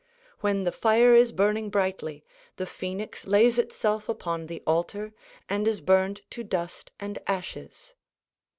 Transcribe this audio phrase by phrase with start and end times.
[0.39, 5.13] When the fire is burning brightly, the phoenix lays itself upon the altar
[5.47, 7.93] and is burned to dust and ashes.